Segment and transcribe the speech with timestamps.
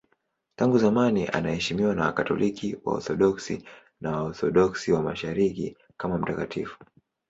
[0.55, 3.63] Tangu zamani anaheshimiwa na Wakatoliki, Waorthodoksi
[4.01, 6.77] na Waorthodoksi wa Mashariki kama mtakatifu.